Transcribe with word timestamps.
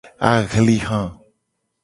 Ahliha. 0.31 1.01